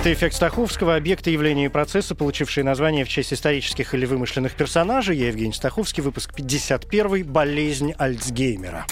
[0.00, 5.18] Это эффект Стаховского, объекты явления и процесса, получившие название в честь исторических или вымышленных персонажей.
[5.18, 8.86] Я Евгений Стаховский, выпуск 51 «Болезнь Альцгеймера».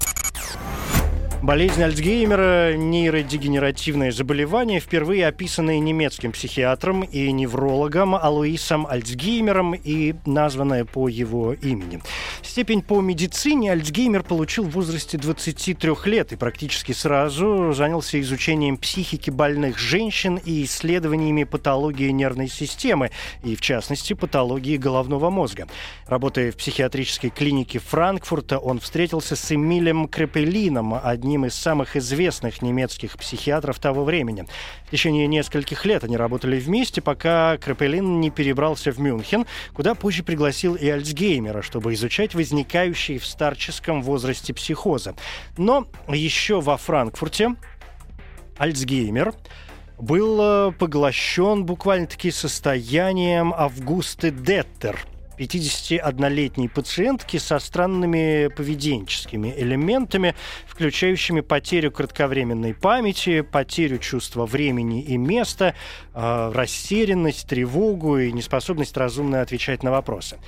[1.42, 11.06] Болезнь Альцгеймера– нейродегенеративное заболевание, впервые описанное немецким психиатром и неврологом Алуисом Альцгеймером и названное по
[11.06, 12.02] его имени.
[12.42, 19.30] Степень по медицине Альцгеймер получил в возрасте 23 лет и практически сразу занялся изучением психики
[19.30, 23.12] больных женщин и исследованиями патологии нервной системы,
[23.44, 25.68] и в частности патологии головного мозга.
[26.08, 32.62] Работая в психиатрической клинике Франкфурта, он встретился с Эмилем Крепелином, одним одним из самых известных
[32.62, 34.46] немецких психиатров того времени.
[34.86, 40.22] В течение нескольких лет они работали вместе, пока Крапелин не перебрался в Мюнхен, куда позже
[40.22, 45.14] пригласил и Альцгеймера, чтобы изучать возникающие в старческом возрасте психозы.
[45.58, 47.56] Но еще во Франкфурте
[48.56, 49.34] Альцгеймер
[49.98, 54.98] был э, поглощен буквально-таки состоянием Августы Деттер–
[55.38, 60.34] 51-летней пациентки со странными поведенческими элементами,
[60.66, 65.74] включающими потерю кратковременной памяти, потерю чувства времени и места,
[66.14, 70.38] э, растерянность, тревогу и неспособность разумно отвечать на вопросы.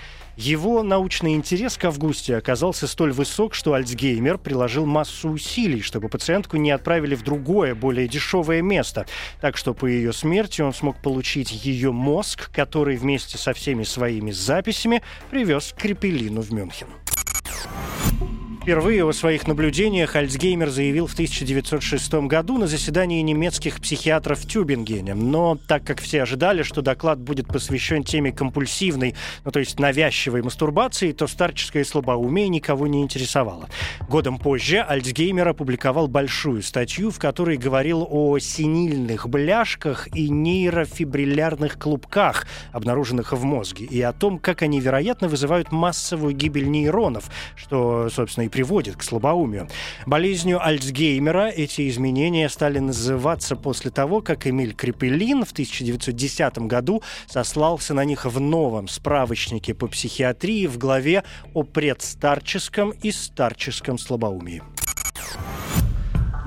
[0.41, 6.57] Его научный интерес к Августе оказался столь высок, что Альцгеймер приложил массу усилий, чтобы пациентку
[6.57, 9.05] не отправили в другое, более дешевое место.
[9.43, 14.31] Так что по ее смерти он смог получить ее мозг, который вместе со всеми своими
[14.31, 14.80] записями
[15.31, 16.89] привез к Крепелину в Мюнхен.
[18.71, 25.15] Впервые о своих наблюдениях Альцгеймер заявил в 1906 году на заседании немецких психиатров в Тюбингене.
[25.15, 30.43] Но так как все ожидали, что доклад будет посвящен теме компульсивной, ну то есть навязчивой
[30.43, 33.69] мастурбации, то старческое слабоумие никого не интересовало.
[34.09, 42.47] Годом позже Альцгеймер опубликовал большую статью, в которой говорил о синильных бляшках и нейрофибриллярных клубках,
[42.71, 47.25] обнаруженных в мозге, и о том, как они, вероятно, вызывают массовую гибель нейронов,
[47.57, 49.69] что, собственно, и приводит к слабоумию.
[50.05, 57.95] Болезнью Альцгеймера эти изменения стали называться после того, как Эмиль Крепелин в 1910 году сослался
[57.95, 64.63] на них в новом справочнике по психиатрии в главе о предстарческом и старческом слабоумии.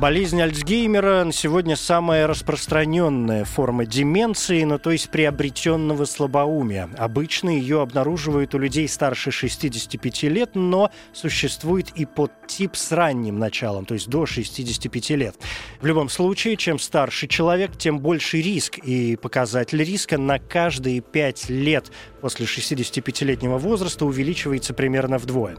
[0.04, 6.90] Болезнь Альцгеймера на сегодня самая распространенная форма деменции, ну то есть приобретенного слабоумия.
[6.98, 13.86] Обычно ее обнаруживают у людей старше 65 лет, но существует и подтип с ранним началом,
[13.86, 15.36] то есть до 65 лет.
[15.80, 21.50] В любом случае, чем старше человек, тем больше риск, и показатель риска на каждые 5
[21.50, 25.56] лет после 65-летнего возраста увеличивается примерно вдвое.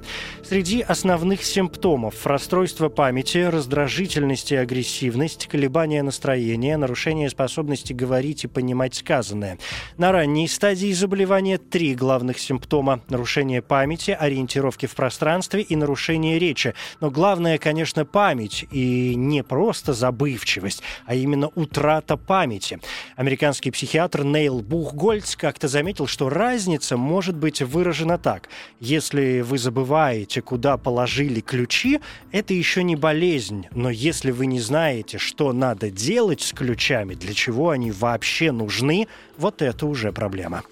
[0.47, 8.95] Среди основных симптомов расстройство памяти, раздражительность и агрессивность, колебания настроения, нарушение способности говорить и понимать
[8.95, 9.59] сказанное.
[9.97, 16.75] На ранней стадии заболевания три главных симптома– нарушение памяти, ориентировки в пространстве и нарушение речи.
[17.01, 22.81] Но главное, конечно, память и не просто забывчивость, а именно утрата памяти.
[23.17, 28.49] Американский психиатр Нейл Бухгольц как-то заметил, что разница может быть выражена так.
[28.81, 32.01] Если вы забываете, куда положили ключи,
[32.33, 33.67] это еще не болезнь.
[33.71, 39.09] Но если вы не знаете, что надо делать с ключами, для чего они вообще нужны,
[39.37, 40.63] вот это уже проблема.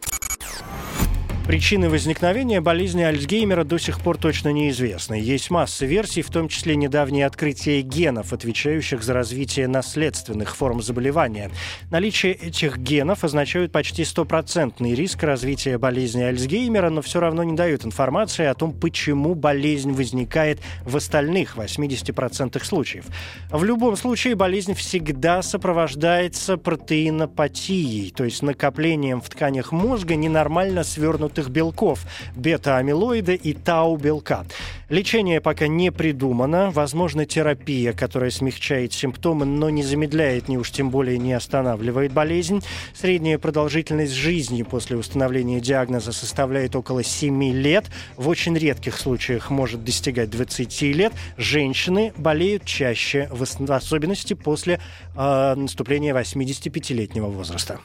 [1.47, 5.14] Причины возникновения болезни Альцгеймера до сих пор точно неизвестны.
[5.14, 11.50] Есть масса версий, в том числе недавнее открытие генов, отвечающих за развитие наследственных форм заболевания.
[11.91, 17.84] Наличие этих генов означает почти стопроцентный риск развития болезни Альцгеймера, но все равно не дают
[17.84, 23.06] информации о том, почему болезнь возникает в остальных 80% случаев.
[23.50, 31.32] В любом случае болезнь всегда сопровождается протеинопатией, то есть накоплением в тканях мозга ненормально свернутых
[31.33, 32.01] свернутых белков–
[32.37, 34.45] бета-амилоида и тау-белка.
[34.89, 36.71] Лечение пока не придумано.
[36.71, 42.63] Возможно, терапия, которая смягчает симптомы, но не замедляет, ни уж тем более не останавливает болезнь.
[42.95, 47.87] Средняя продолжительность жизни после установления диагноза составляет около 7 лет.
[48.17, 51.13] В очень редких случаях может достигать 20 лет.
[51.39, 53.43] Женщины болеют чаще, в
[53.73, 54.79] особенности после
[55.17, 57.81] э, наступления 85-летнего возраста.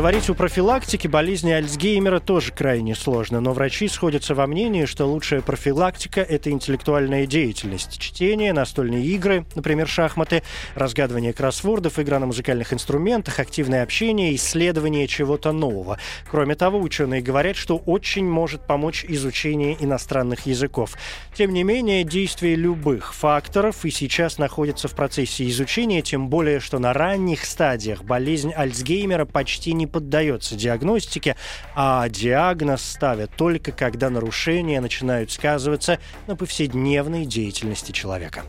[0.00, 5.42] Говорить о профилактике болезни Альцгеймера тоже крайне сложно, но врачи сходятся во мнении, что лучшая
[5.42, 7.98] профилактика– это интеллектуальная деятельность.
[8.00, 10.42] Чтение, настольные игры, например, шахматы,
[10.74, 15.98] разгадывание кроссвордов, игра на музыкальных инструментах, активное общение, исследование чего-то нового.
[16.30, 20.96] Кроме того, ученые говорят, что очень может помочь изучение иностранных языков.
[21.34, 26.78] Тем не менее, действие любых факторов и сейчас находится в процессе изучения, тем более, что
[26.78, 31.36] на ранних стадиях болезнь Альцгеймера почти не поддается диагностике,
[31.74, 38.44] а диагноз ставят только когда нарушения начинают сказываться на повседневной деятельности человека.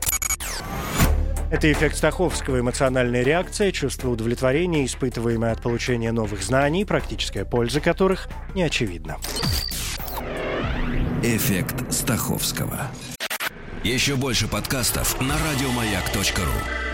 [1.52, 8.30] Это эффект Стаховского, эмоциональная реакция, чувство удовлетворения, испытываемое от получения новых знаний, практическая польза которых
[8.56, 9.18] не очевидна.
[11.24, 12.88] Эффект Стаховского.
[13.84, 16.91] Еще больше подкастов на радиомаяк.ру.